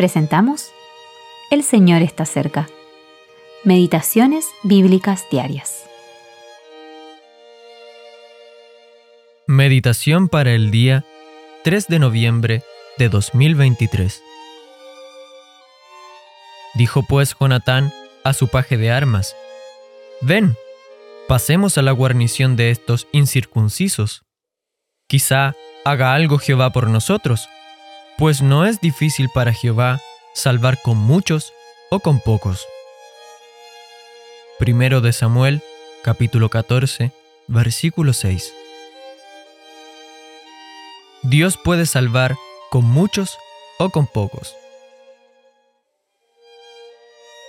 presentamos 0.00 0.72
El 1.50 1.62
Señor 1.62 2.00
está 2.00 2.24
cerca. 2.24 2.66
Meditaciones 3.64 4.46
Bíblicas 4.62 5.26
Diarias. 5.30 5.84
Meditación 9.46 10.30
para 10.30 10.52
el 10.52 10.70
día 10.70 11.04
3 11.64 11.86
de 11.88 11.98
noviembre 11.98 12.62
de 12.96 13.10
2023. 13.10 14.22
Dijo 16.76 17.02
pues 17.02 17.36
Jonatán 17.38 17.92
a 18.24 18.32
su 18.32 18.48
paje 18.48 18.78
de 18.78 18.90
armas, 18.90 19.36
Ven, 20.22 20.56
pasemos 21.28 21.76
a 21.76 21.82
la 21.82 21.92
guarnición 21.92 22.56
de 22.56 22.70
estos 22.70 23.06
incircuncisos. 23.12 24.22
Quizá 25.06 25.52
haga 25.84 26.14
algo 26.14 26.38
Jehová 26.38 26.70
por 26.70 26.88
nosotros, 26.88 27.50
pues 28.20 28.42
no 28.42 28.66
es 28.66 28.82
difícil 28.82 29.30
para 29.30 29.54
Jehová 29.54 29.98
salvar 30.34 30.82
con 30.82 30.98
muchos 30.98 31.54
o 31.90 32.00
con 32.00 32.20
pocos. 32.20 32.66
Primero 34.58 35.00
de 35.00 35.14
Samuel, 35.14 35.62
capítulo 36.04 36.50
14, 36.50 37.12
versículo 37.48 38.12
6. 38.12 38.52
Dios 41.22 41.56
puede 41.56 41.86
salvar 41.86 42.36
con 42.70 42.84
muchos 42.84 43.38
o 43.78 43.88
con 43.88 44.06
pocos. 44.06 44.54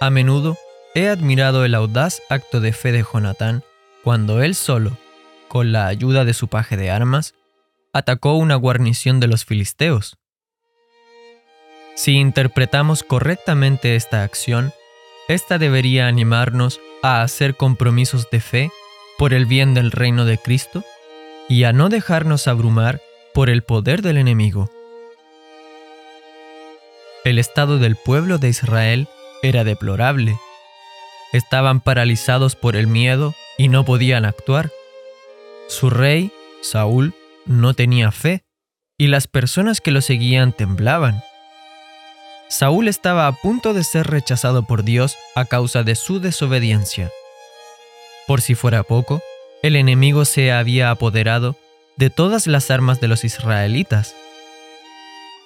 A 0.00 0.08
menudo 0.10 0.56
he 0.94 1.08
admirado 1.08 1.64
el 1.64 1.74
audaz 1.74 2.22
acto 2.28 2.60
de 2.60 2.72
fe 2.72 2.92
de 2.92 3.02
Jonatán 3.02 3.64
cuando 4.04 4.40
él 4.40 4.54
solo, 4.54 4.96
con 5.48 5.72
la 5.72 5.88
ayuda 5.88 6.24
de 6.24 6.32
su 6.32 6.46
paje 6.46 6.76
de 6.76 6.92
armas, 6.92 7.34
atacó 7.92 8.34
una 8.34 8.54
guarnición 8.54 9.18
de 9.18 9.26
los 9.26 9.44
filisteos. 9.44 10.19
Si 12.00 12.12
interpretamos 12.14 13.02
correctamente 13.02 13.94
esta 13.94 14.22
acción, 14.22 14.72
esta 15.28 15.58
debería 15.58 16.06
animarnos 16.06 16.80
a 17.02 17.20
hacer 17.20 17.56
compromisos 17.56 18.30
de 18.30 18.40
fe 18.40 18.70
por 19.18 19.34
el 19.34 19.44
bien 19.44 19.74
del 19.74 19.90
reino 19.90 20.24
de 20.24 20.38
Cristo 20.38 20.82
y 21.46 21.64
a 21.64 21.74
no 21.74 21.90
dejarnos 21.90 22.48
abrumar 22.48 23.02
por 23.34 23.50
el 23.50 23.62
poder 23.62 24.00
del 24.00 24.16
enemigo. 24.16 24.70
El 27.26 27.38
estado 27.38 27.78
del 27.78 27.96
pueblo 27.96 28.38
de 28.38 28.48
Israel 28.48 29.06
era 29.42 29.62
deplorable. 29.64 30.38
Estaban 31.34 31.82
paralizados 31.82 32.56
por 32.56 32.76
el 32.76 32.86
miedo 32.86 33.34
y 33.58 33.68
no 33.68 33.84
podían 33.84 34.24
actuar. 34.24 34.70
Su 35.68 35.90
rey, 35.90 36.32
Saúl, 36.62 37.12
no 37.44 37.74
tenía 37.74 38.10
fe 38.10 38.42
y 38.96 39.08
las 39.08 39.26
personas 39.26 39.82
que 39.82 39.90
lo 39.90 40.00
seguían 40.00 40.54
temblaban. 40.54 41.22
Saúl 42.50 42.88
estaba 42.88 43.28
a 43.28 43.32
punto 43.32 43.74
de 43.74 43.84
ser 43.84 44.08
rechazado 44.08 44.64
por 44.64 44.82
Dios 44.82 45.16
a 45.36 45.44
causa 45.44 45.84
de 45.84 45.94
su 45.94 46.18
desobediencia. 46.18 47.08
Por 48.26 48.40
si 48.40 48.56
fuera 48.56 48.82
poco, 48.82 49.22
el 49.62 49.76
enemigo 49.76 50.24
se 50.24 50.50
había 50.50 50.90
apoderado 50.90 51.54
de 51.96 52.10
todas 52.10 52.48
las 52.48 52.72
armas 52.72 53.00
de 53.00 53.06
los 53.06 53.22
israelitas. 53.22 54.16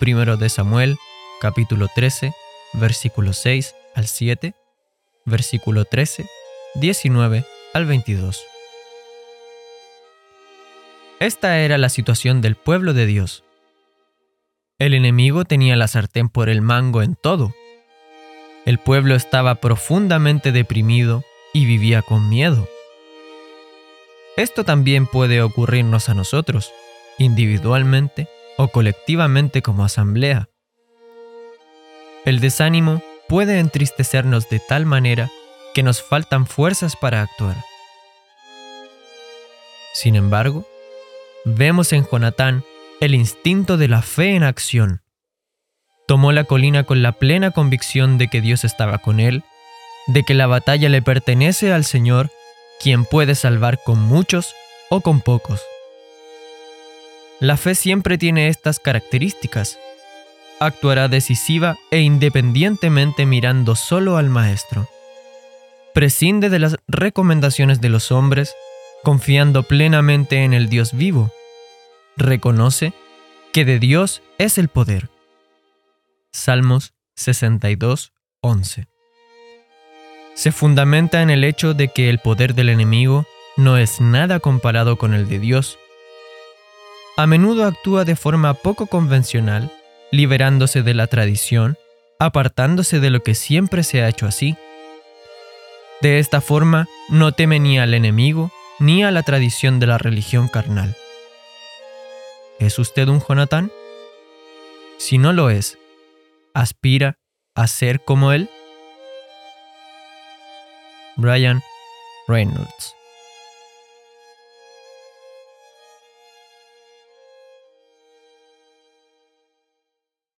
Primero 0.00 0.38
de 0.38 0.48
Samuel, 0.48 0.96
capítulo 1.42 1.88
13, 1.94 2.32
versículo 2.72 3.34
6 3.34 3.74
al 3.94 4.06
7, 4.06 4.54
versículo 5.26 5.84
13, 5.84 6.24
19 6.76 7.44
al 7.74 7.84
22. 7.84 8.42
Esta 11.20 11.58
era 11.58 11.76
la 11.76 11.90
situación 11.90 12.40
del 12.40 12.56
pueblo 12.56 12.94
de 12.94 13.04
Dios. 13.04 13.44
El 14.80 14.92
enemigo 14.92 15.44
tenía 15.44 15.76
la 15.76 15.86
sartén 15.86 16.28
por 16.28 16.48
el 16.48 16.60
mango 16.60 17.02
en 17.02 17.14
todo. 17.14 17.54
El 18.66 18.78
pueblo 18.78 19.14
estaba 19.14 19.56
profundamente 19.56 20.50
deprimido 20.50 21.22
y 21.52 21.64
vivía 21.64 22.02
con 22.02 22.28
miedo. 22.28 22.68
Esto 24.36 24.64
también 24.64 25.06
puede 25.06 25.42
ocurrirnos 25.42 26.08
a 26.08 26.14
nosotros, 26.14 26.72
individualmente 27.18 28.28
o 28.56 28.66
colectivamente 28.66 29.62
como 29.62 29.84
asamblea. 29.84 30.48
El 32.24 32.40
desánimo 32.40 33.00
puede 33.28 33.60
entristecernos 33.60 34.48
de 34.48 34.58
tal 34.58 34.86
manera 34.86 35.30
que 35.72 35.84
nos 35.84 36.02
faltan 36.02 36.46
fuerzas 36.46 36.96
para 36.96 37.22
actuar. 37.22 37.56
Sin 39.92 40.16
embargo, 40.16 40.66
vemos 41.44 41.92
en 41.92 42.04
Jonatán 42.10 42.64
el 43.04 43.14
instinto 43.14 43.76
de 43.76 43.88
la 43.88 44.00
fe 44.00 44.34
en 44.34 44.42
acción. 44.42 45.02
Tomó 46.06 46.32
la 46.32 46.44
colina 46.44 46.84
con 46.84 47.02
la 47.02 47.12
plena 47.12 47.50
convicción 47.50 48.16
de 48.18 48.28
que 48.28 48.40
Dios 48.40 48.64
estaba 48.64 48.98
con 48.98 49.20
él, 49.20 49.44
de 50.06 50.22
que 50.22 50.34
la 50.34 50.46
batalla 50.46 50.88
le 50.88 51.02
pertenece 51.02 51.72
al 51.72 51.84
Señor, 51.84 52.30
quien 52.80 53.04
puede 53.04 53.34
salvar 53.34 53.78
con 53.84 54.00
muchos 54.00 54.54
o 54.90 55.00
con 55.02 55.20
pocos. 55.20 55.60
La 57.40 57.56
fe 57.56 57.74
siempre 57.74 58.16
tiene 58.16 58.48
estas 58.48 58.80
características. 58.80 59.78
Actuará 60.60 61.08
decisiva 61.08 61.76
e 61.90 62.00
independientemente 62.00 63.26
mirando 63.26 63.76
solo 63.76 64.16
al 64.16 64.30
Maestro. 64.30 64.88
Prescinde 65.92 66.48
de 66.48 66.58
las 66.58 66.76
recomendaciones 66.88 67.80
de 67.80 67.88
los 67.90 68.10
hombres 68.12 68.54
confiando 69.02 69.62
plenamente 69.62 70.44
en 70.44 70.54
el 70.54 70.68
Dios 70.70 70.94
vivo. 70.94 71.30
Reconoce 72.16 72.92
que 73.52 73.64
de 73.64 73.80
Dios 73.80 74.22
es 74.38 74.58
el 74.58 74.68
poder. 74.68 75.10
Salmos 76.32 76.94
62, 77.16 78.12
11. 78.40 78.86
Se 80.34 80.52
fundamenta 80.52 81.22
en 81.22 81.30
el 81.30 81.42
hecho 81.42 81.74
de 81.74 81.88
que 81.88 82.10
el 82.10 82.20
poder 82.20 82.54
del 82.54 82.68
enemigo 82.68 83.26
no 83.56 83.78
es 83.78 84.00
nada 84.00 84.38
comparado 84.38 84.96
con 84.96 85.12
el 85.12 85.28
de 85.28 85.40
Dios. 85.40 85.76
A 87.16 87.26
menudo 87.26 87.64
actúa 87.64 88.04
de 88.04 88.14
forma 88.14 88.54
poco 88.54 88.86
convencional, 88.86 89.72
liberándose 90.12 90.82
de 90.82 90.94
la 90.94 91.08
tradición, 91.08 91.76
apartándose 92.20 93.00
de 93.00 93.10
lo 93.10 93.24
que 93.24 93.34
siempre 93.34 93.82
se 93.82 94.02
ha 94.02 94.08
hecho 94.08 94.26
así. 94.26 94.56
De 96.00 96.20
esta 96.20 96.40
forma, 96.40 96.86
no 97.08 97.32
teme 97.32 97.58
ni 97.58 97.78
al 97.80 97.92
enemigo 97.92 98.52
ni 98.78 99.02
a 99.02 99.10
la 99.10 99.24
tradición 99.24 99.80
de 99.80 99.88
la 99.88 99.98
religión 99.98 100.46
carnal. 100.46 100.96
¿Es 102.58 102.78
usted 102.78 103.08
un 103.08 103.20
Jonatán? 103.20 103.70
Si 104.98 105.18
no 105.18 105.32
lo 105.32 105.50
es, 105.50 105.78
¿aspira 106.54 107.18
a 107.54 107.66
ser 107.66 108.04
como 108.04 108.32
él? 108.32 108.48
Brian 111.16 111.62
Reynolds 112.26 112.94